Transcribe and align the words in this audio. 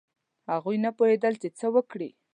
هغوی 0.51 0.77
نه 0.85 0.89
پوهېدل 0.97 1.33
چې 1.41 1.47
څه 1.59 1.67
وکړي. 1.75 2.09